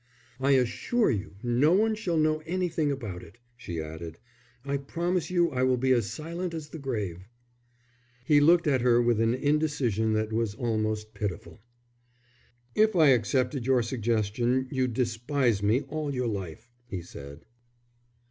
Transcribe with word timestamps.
"I 0.39 0.53
assure 0.53 1.11
you 1.11 1.35
no 1.43 1.73
one 1.73 1.93
shall 1.93 2.17
know 2.17 2.39
anything 2.47 2.91
about 2.91 3.21
it," 3.21 3.37
she 3.55 3.79
added. 3.79 4.17
"I 4.65 4.77
promise 4.77 5.29
you 5.29 5.51
I 5.51 5.61
will 5.61 5.77
be 5.77 5.91
as 5.91 6.09
silent 6.09 6.55
as 6.55 6.69
the 6.69 6.79
grave." 6.79 7.29
He 8.25 8.39
looked 8.39 8.65
at 8.65 8.81
her 8.81 8.99
with 8.99 9.21
an 9.21 9.35
indecision 9.35 10.13
that 10.13 10.33
was 10.33 10.55
almost 10.55 11.13
pitiful. 11.13 11.59
"If 12.73 12.95
I 12.95 13.09
accepted 13.09 13.67
your 13.67 13.83
suggestion 13.83 14.67
you'd 14.71 14.95
despise 14.95 15.61
me 15.61 15.81
all 15.81 16.11
your 16.11 16.25
life," 16.27 16.71
he 16.87 17.03
said. 17.03 17.45